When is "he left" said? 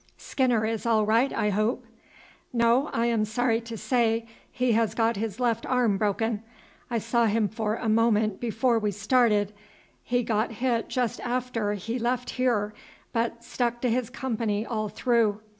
11.73-12.31